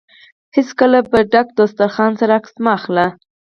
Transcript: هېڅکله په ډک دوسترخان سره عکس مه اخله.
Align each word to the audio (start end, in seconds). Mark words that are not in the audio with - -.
هېڅکله 0.55 0.99
په 1.09 1.17
ډک 1.31 1.47
دوسترخان 1.57 2.11
سره 2.19 2.31
عکس 2.39 2.53
مه 2.63 2.71
اخله. 2.77 3.05